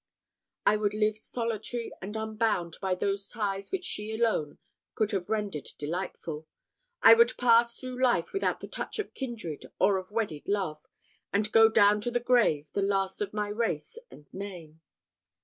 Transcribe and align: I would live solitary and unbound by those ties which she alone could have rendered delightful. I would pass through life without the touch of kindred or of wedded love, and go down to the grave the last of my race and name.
I 0.65 0.77
would 0.77 0.95
live 0.95 1.15
solitary 1.19 1.91
and 2.01 2.15
unbound 2.15 2.77
by 2.81 2.95
those 2.95 3.27
ties 3.27 3.71
which 3.71 3.85
she 3.85 4.11
alone 4.15 4.57
could 4.95 5.11
have 5.11 5.29
rendered 5.29 5.67
delightful. 5.77 6.47
I 7.03 7.13
would 7.13 7.37
pass 7.37 7.75
through 7.75 8.01
life 8.01 8.33
without 8.33 8.61
the 8.61 8.67
touch 8.67 8.97
of 8.97 9.13
kindred 9.13 9.71
or 9.79 9.97
of 9.97 10.09
wedded 10.09 10.47
love, 10.47 10.81
and 11.31 11.51
go 11.51 11.69
down 11.69 12.01
to 12.01 12.09
the 12.09 12.19
grave 12.19 12.71
the 12.71 12.81
last 12.81 13.21
of 13.21 13.31
my 13.31 13.49
race 13.49 13.99
and 14.09 14.25
name. 14.33 14.81